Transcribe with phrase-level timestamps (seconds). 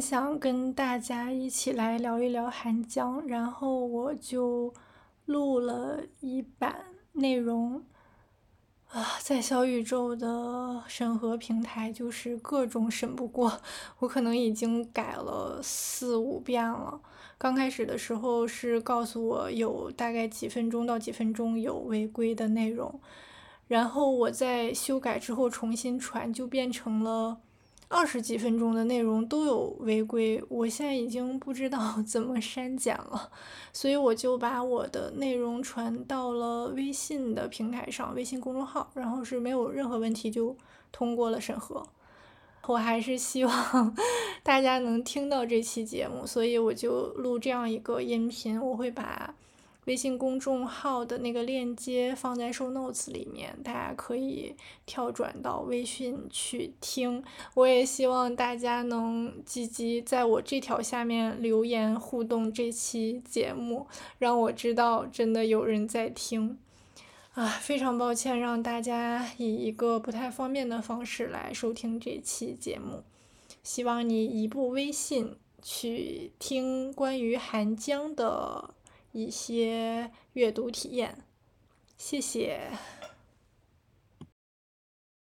[0.00, 4.72] 想跟大家一起来聊一聊韩江，然后我就
[5.26, 7.82] 录了一版内容。
[8.88, 13.60] 啊，在小宇宙的审核平台就是各种审不过，
[14.00, 17.00] 我可能已经改了四五遍了。
[17.38, 23.00] 刚开始的时候是告诉我有大概几分钟到几分钟有违规的内容，
[23.68, 27.38] 然后我在修改之后重新传，就变成了。
[27.92, 33.28] 二十几分钟的内容都有违规，我现在已经不知道 怎么删减了，
[33.72, 40.56] 所以我就把我的内容传到了微信的平台上，微信公众号，然后是没有任何问题就
[40.92, 41.84] 通过了审核。
[42.66, 43.94] 我还是希望
[44.44, 49.34] 大家能听到这期节目，所以我就录这样一个音频，我会把。
[49.86, 57.24] 微信公众号的那个链接放在 show notes 里面，大家可以跳转到微信去听。
[57.54, 63.86] 我也希望大家能积极在我这条下面留言互动这期节目，
[64.18, 66.58] 让我知道真的有人在听。
[67.32, 73.02] 啊，非常抱歉让大家以一个不太方便的方式来收听这期节目，
[73.62, 78.74] 希望你移步微信去听关于韩江的。
[79.12, 81.24] 一些阅读体验，
[81.96, 82.70] 谢谢。